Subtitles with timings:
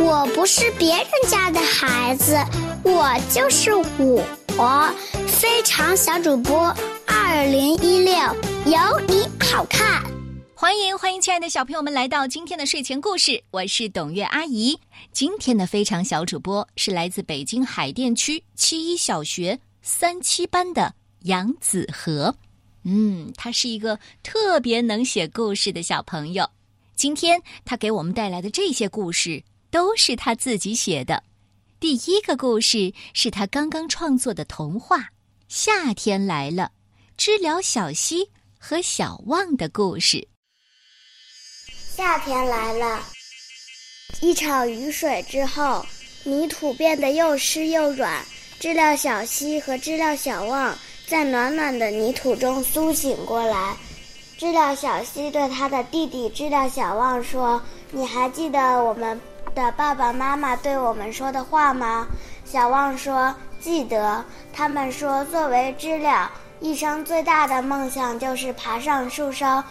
[0.00, 2.34] 我不是别人家的孩子，
[2.82, 4.94] 我就是我，
[5.26, 6.74] 非常小主播
[7.06, 8.14] 二零一六，
[8.64, 10.02] 有你好看。
[10.54, 14.78] 欢迎欢迎，亲爱的小朋友们来到今天的睡前故事，我是董月阿姨。
[15.12, 20.94] 今天的非常小主播是来自北京海淀区七一小学三七班的
[21.24, 22.34] 杨子和，
[22.84, 26.48] 嗯，他是一个特别能写故事的小朋友。
[26.96, 29.42] 今天他给我们带来的这些故事。
[29.70, 31.22] 都是他自己写的。
[31.78, 34.98] 第一个故事是他刚刚创作的童话
[35.48, 36.64] 《夏天来了》，
[37.16, 40.28] 知了小溪和小旺的故事。
[41.72, 43.02] 夏天来了，
[44.20, 45.84] 一场雨水之后，
[46.24, 48.24] 泥土变得又湿又软。
[48.58, 53.74] 知了小溪和知了小旺在暖暖的泥土中苏醒过来。
[54.36, 59.18] 知了小溪对他的弟弟知了小旺说：“你还记得我们？”
[59.54, 62.06] 的爸爸妈妈对我们说的话吗？
[62.44, 69.62] 小旺说：“记得。”他们说，作为知了，一生最大的梦想就是爬上树梢，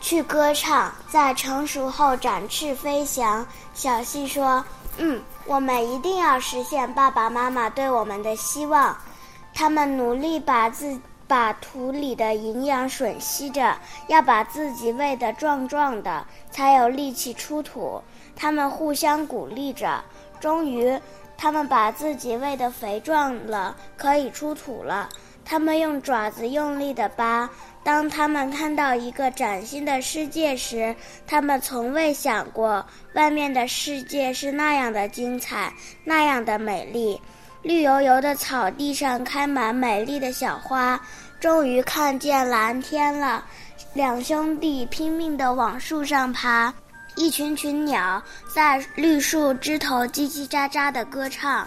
[0.00, 3.46] 去歌唱，在成熟后展翅飞翔。
[3.74, 4.64] 小溪说
[4.98, 8.96] ：“嗯，我们一定要实现爸爸妈妈对我们的希望。”
[9.54, 13.74] 他们努力把自把土里的营养吮吸着，
[14.06, 18.02] 要把自己喂得壮壮的，才有力气出土。
[18.36, 20.04] 他们互相鼓励着，
[20.38, 20.96] 终于，
[21.36, 25.08] 他们把自己喂得肥壮了，可以出土了。
[25.44, 27.48] 他们用爪子用力地扒。
[27.82, 32.84] 当他们看到一个崭新的世界时，他们从未想过
[33.14, 37.20] 外面的世界是那样的精彩，那样的美丽。
[37.62, 41.00] 绿油油的草地上开满美丽的小花。
[41.38, 43.44] 终于看见蓝天了。
[43.94, 46.74] 两兄弟拼命地往树上爬。
[47.16, 51.66] 一群群鸟在绿树枝头叽叽喳喳地歌唱，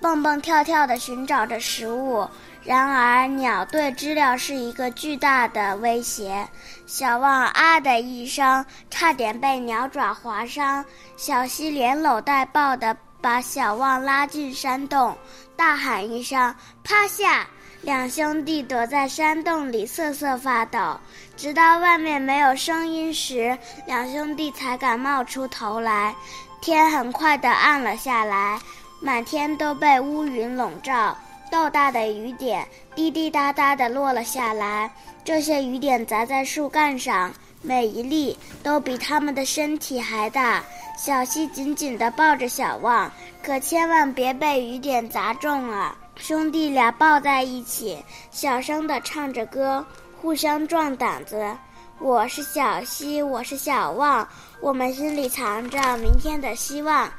[0.00, 2.28] 蹦蹦跳跳地寻找着食物。
[2.62, 6.46] 然而，鸟对知了是一个巨大的威胁。
[6.86, 10.84] 小旺啊的一声，差点被鸟爪划伤。
[11.16, 15.16] 小溪连搂带抱地把小旺拉进山洞，
[15.56, 17.46] 大喊一声：“趴下！”
[17.82, 20.98] 两兄弟躲在山洞里瑟瑟发抖，
[21.34, 26.14] 直到外面没有声音时，两兄弟才敢冒出头来。
[26.60, 28.60] 天很快地暗了下来，
[29.00, 31.16] 满天都被乌云笼罩，
[31.50, 34.90] 豆大的雨点滴滴答答地落了下来。
[35.24, 40.62] 这些雨点砸在树干上，每一粒都比他们的身体还大。
[40.98, 43.10] 小溪紧紧地抱着小旺，
[43.42, 45.96] 可千万别被雨点砸中了。
[46.20, 47.98] 兄弟俩抱在一起，
[48.30, 49.84] 小声地唱着歌，
[50.20, 51.56] 互相壮胆子。
[51.98, 54.28] 我是小溪，我是小旺，
[54.60, 57.10] 我们心里藏着明天的希望。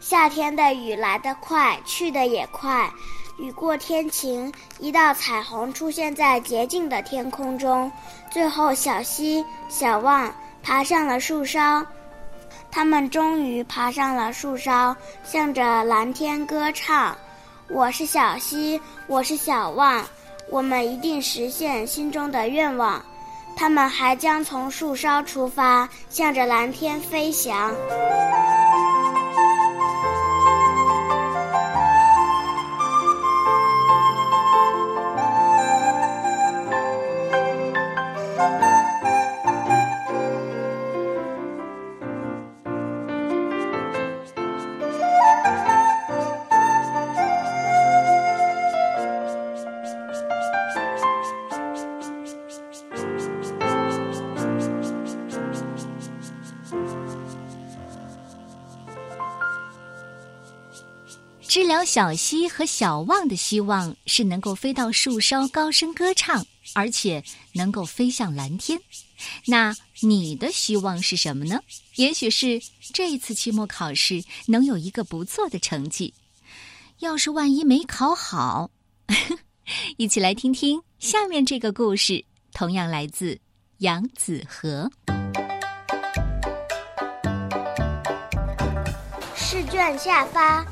[0.00, 2.90] 夏天的雨来得快，去得也快。
[3.38, 7.92] 雨过天晴，一道彩虹出现在洁净的天空中。
[8.30, 11.84] 最后，小溪、小旺爬上了树梢，
[12.70, 17.16] 他们终于爬上了树梢，向着蓝天歌唱。
[17.68, 20.04] 我是小溪，我是小望，
[20.50, 23.04] 我们一定实现心中的愿望。
[23.56, 27.74] 他们还将从树梢出发，向着蓝天飞翔。
[61.84, 66.44] 小溪和小旺的希望是能够飞到树梢高声歌唱，
[66.74, 67.22] 而且
[67.52, 68.80] 能够飞向蓝天。
[69.46, 71.60] 那你的希望是什么呢？
[71.94, 72.60] 也许是
[72.92, 76.12] 这一次期末考试能有一个不错的成绩。
[77.00, 78.70] 要是万一没考好，
[79.96, 83.38] 一起来听听下面这个故事，同样来自
[83.78, 84.90] 杨子和。
[89.34, 90.64] 试卷下发。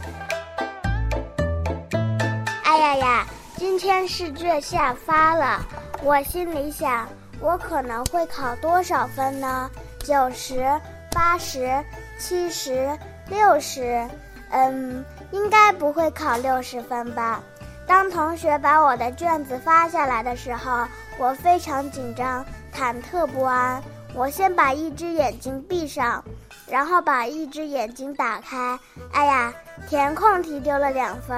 [2.75, 3.27] 哎呀呀！
[3.57, 5.65] 今天试卷下发了，
[6.03, 7.07] 我心里想，
[7.39, 9.71] 我可能会考多少分呢？
[10.01, 10.69] 九十、
[11.13, 11.73] 八十、
[12.19, 12.91] 七十、
[13.29, 14.05] 六十，
[14.51, 17.41] 嗯，应该不会考六十分吧。
[17.87, 20.85] 当同学把我的卷子发下来的时候，
[21.17, 22.45] 我非常紧张、
[22.75, 23.81] 忐忑不安。
[24.15, 26.23] 我先把一只眼睛闭上，
[26.69, 28.79] 然后把一只眼睛打开。
[29.13, 29.53] 哎呀，
[29.89, 31.37] 填空题丢了两分。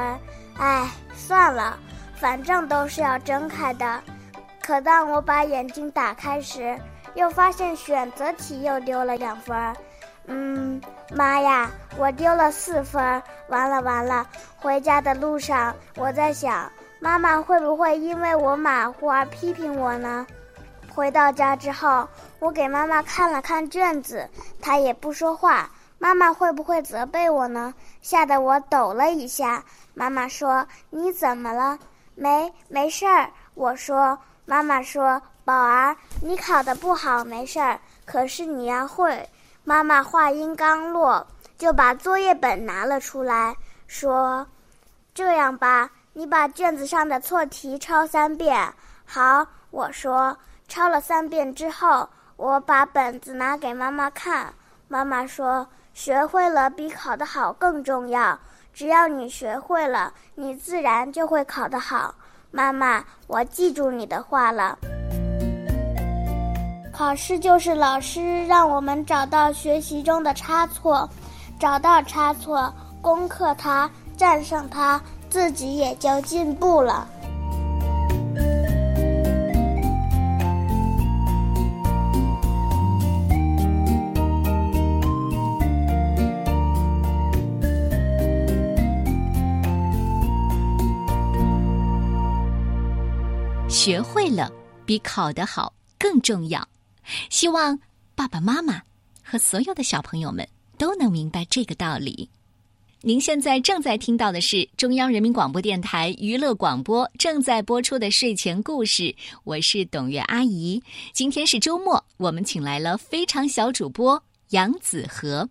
[0.59, 1.79] 哎，算了，
[2.17, 4.01] 反正都是要睁开的。
[4.61, 6.79] 可当我把眼睛打开时，
[7.15, 9.57] 又发现选择题又丢了两分。
[10.27, 10.81] 嗯，
[11.15, 13.23] 妈呀，我丢了四分！
[13.49, 14.27] 完了完了！
[14.57, 16.71] 回家的路上，我在想，
[17.01, 20.27] 妈妈会不会因为我马虎而批评我呢？
[20.97, 22.09] 回到家之后，
[22.39, 24.27] 我给妈妈看了看卷子，
[24.63, 25.71] 她也不说话。
[25.99, 27.75] 妈妈会不会责备我呢？
[28.01, 29.63] 吓得我抖了一下。
[29.93, 31.79] 妈妈说：“你怎么了
[32.17, 34.19] ？”“没，没事儿。”我说。
[34.47, 39.29] 妈妈说：“宝儿，你考得不好，没事儿，可是你要会。”
[39.65, 41.27] 妈妈话音刚落，
[41.59, 43.55] 就把作业本拿了出来，
[43.87, 44.47] 说
[45.13, 48.73] ：“这样吧，你把卷子上的错题抄三遍。”
[49.05, 50.35] 好，我说。
[50.69, 54.53] 抄了三遍之后，我把本子拿给妈妈看。
[54.89, 58.39] 妈妈说：“学会了比考得好更重要。
[58.73, 62.15] 只要你学会了，你自然就会考得好。”
[62.51, 64.79] 妈妈，我记住你的话了。
[66.93, 71.09] 考试就是老师让我们找到学习中的差错，
[71.61, 77.07] 找到差错，攻克它，战胜它，自己也就进步了。
[93.87, 94.51] 学会了
[94.85, 96.69] 比考得好更重要。
[97.31, 97.79] 希望
[98.17, 98.83] 爸爸妈妈
[99.23, 100.45] 和所有的小朋友们
[100.77, 102.29] 都能明白这个道理。
[103.03, 110.83] 您现在正在听到的是中央人民广播电台娱乐广播正在播出的睡前故事，我是董月阿姨。
[111.13, 115.49] 今天是周末，我们请来了非常小主播杨子和。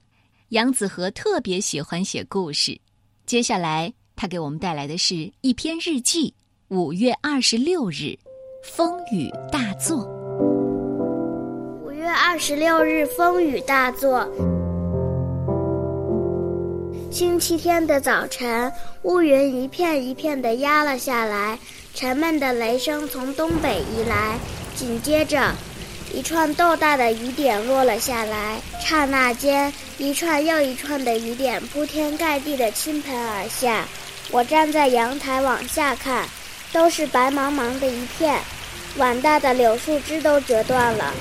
[0.50, 2.78] 杨子和特别喜欢写故事，
[3.26, 6.34] 接下来他给我们带来的是一篇日记。
[6.70, 8.18] 五月二十六日，
[8.74, 9.98] 风雨大作。
[11.86, 14.28] 五月二十六日，风雨大作。
[17.12, 18.72] 星期天的早晨，
[19.04, 21.58] 乌云一片一片地压了下来，
[21.94, 24.38] 沉闷的雷声从东北移来，
[24.76, 25.52] 紧接着，
[26.12, 28.58] 一串豆大的雨点落了下来。
[28.80, 33.86] 刹那间，一串又一串的雨点铺天盖地的倾盆而下。
[34.32, 36.26] 我站在阳台往下看，
[36.76, 38.38] 都是白茫茫的一片，
[38.98, 41.14] 碗大的柳树枝都折断了。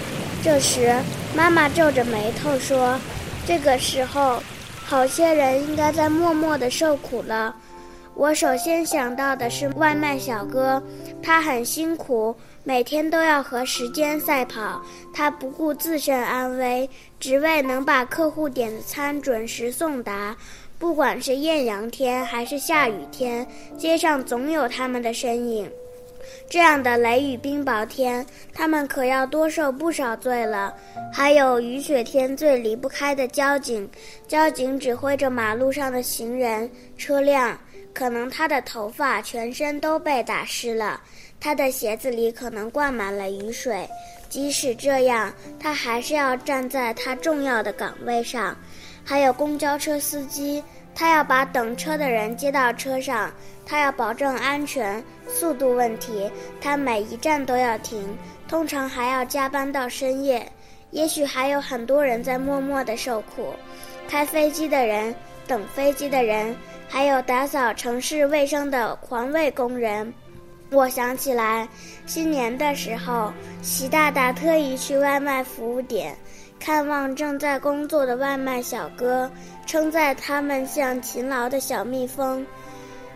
[0.42, 0.92] 这时，
[1.32, 2.98] 妈妈皱着眉头说
[3.46, 4.42] ：“这个时候，
[4.84, 7.54] 好些人应该在默默的受苦了。”
[8.16, 10.82] 我首先想到的是外卖小哥，
[11.22, 12.34] 他很辛苦，
[12.64, 14.82] 每天都要和时间赛跑。
[15.12, 16.88] 他不顾自身安危，
[17.20, 20.36] 只为能把客户点的餐准时送达。
[20.78, 23.46] 不管是艳阳天还是下雨天，
[23.78, 25.70] 街上总有他们的身影。
[26.48, 30.74] 这样的雷雨冰雹天，他们可要多受不少罪了。
[31.12, 33.88] 还有雨雪天最离不开的交警，
[34.26, 37.58] 交警指挥着马路上的行人、车辆，
[37.92, 41.00] 可能他的头发、全身都被打湿了，
[41.40, 43.88] 他的鞋子里可能灌满了雨水。
[44.28, 48.56] 即使这样，他还是要站在他重要的岗位上。
[49.04, 50.62] 还有公交车司机。
[50.96, 53.28] 他要把等车的人接到车上，
[53.66, 56.30] 他要保证安全、速度问题，
[56.60, 60.48] 他每一站都要停，通常还要加班到深夜。
[60.92, 63.52] 也许还有很多人在默默的受苦，
[64.08, 65.12] 开飞机的人、
[65.48, 66.54] 等飞机的人，
[66.88, 70.14] 还有打扫城市卫生的环卫工人。
[70.70, 71.68] 我想起来，
[72.06, 73.32] 新年的时候，
[73.62, 76.16] 习大大特意去外卖服务点。
[76.64, 79.30] 看望正在工作的外卖小哥，
[79.66, 82.42] 称赞他们像勤劳的小蜜蜂。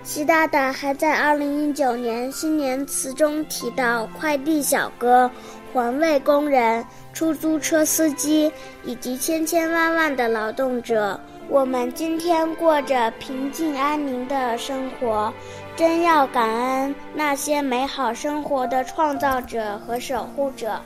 [0.03, 5.31] 习大大还在2019年新年词中提到快递小哥、
[5.73, 8.53] 环卫工人、出租车司机
[8.85, 11.19] 以及千千万万的劳动者。
[11.49, 15.33] 我们今天过着平静安宁的生活，
[15.75, 20.79] 真要感恩那些美好生活的创造者和守护者。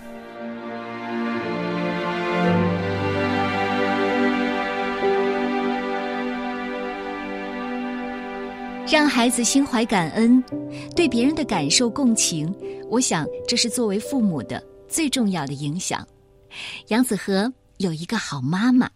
[8.93, 10.45] 让孩子心怀感恩，
[10.95, 12.55] 对别人的感受共情，
[12.91, 16.07] 我想这是作为父母的最重要的影响。
[16.89, 18.91] 杨子和有一个好妈妈。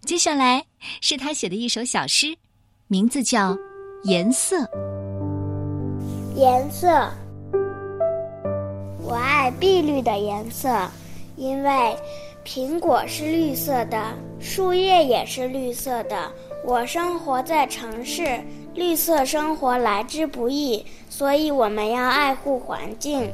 [0.00, 0.64] 接下来
[1.00, 2.36] 是他写的一首小诗，
[2.88, 3.54] 名字叫
[4.02, 4.56] 《颜色》。
[6.34, 6.88] 颜色，
[9.04, 10.68] 我爱碧绿的颜色，
[11.36, 11.96] 因为
[12.44, 14.02] 苹果是绿色的，
[14.40, 16.32] 树叶也是绿色的。
[16.64, 18.40] 我生活在城市，
[18.74, 23.30] 绿色生活来之不易，所以我们要爱护环境。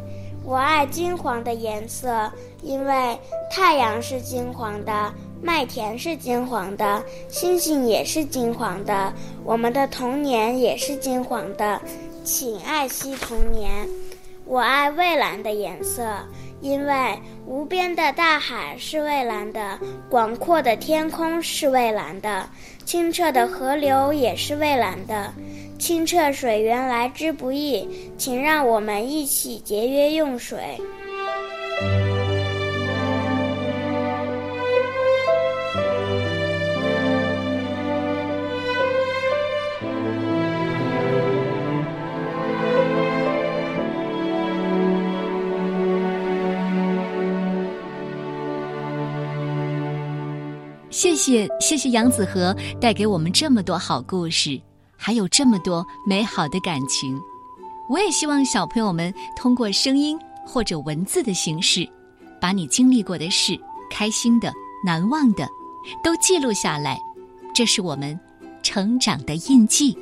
[0.47, 2.31] 我爱金黄的颜色，
[2.63, 3.19] 因为
[3.51, 5.13] 太阳是金黄的，
[5.43, 9.13] 麦田是金黄的，星星也是金黄的，
[9.43, 11.81] 我们的童年也是金黄的。
[12.25, 13.89] 请爱惜童年。
[14.47, 16.05] 我爱蔚蓝的颜色。
[16.61, 16.95] 因为
[17.47, 22.49] 无边的大海是蔚蓝的，广阔的天空是蔚蓝的，
[22.87, 25.31] 清澈的河流也是蔚蓝的。
[25.79, 27.87] 清澈水源来之不易，
[28.17, 30.81] 请让我们一起节约用水。
[51.05, 54.59] 谢谢谢谢杨子和带给我们这么多好故事，
[54.97, 57.21] 还有这么多美好的感情。
[57.91, 61.87] 我也希望小朋友们通过声音或者文字的形式，
[62.41, 63.55] 把你经历过的事、
[63.91, 64.51] 开心的、
[64.83, 65.47] 难忘的，
[66.03, 66.99] 都记录下来。
[67.55, 68.19] 这是我们
[68.63, 69.95] 成长的印记。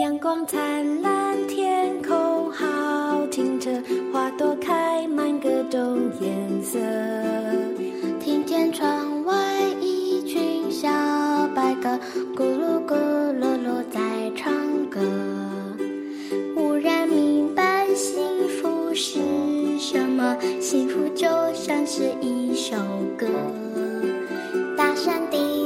[0.00, 3.70] 阳光灿烂，天空好清澈，
[4.14, 6.78] 花朵开满各种颜色。
[8.70, 9.34] 窗外
[9.80, 10.88] 一群小
[11.54, 11.88] 白鸽
[12.36, 12.94] 咕噜咕
[13.40, 14.52] 噜噜在唱
[14.90, 15.00] 歌，
[16.54, 19.18] 忽然明白幸福是
[19.78, 22.76] 什么，幸福就像是一首
[23.16, 23.26] 歌，
[24.76, 25.61] 大声地